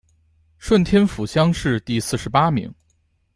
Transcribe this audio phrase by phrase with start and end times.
[0.57, 2.73] 顺天府乡试第四十八名。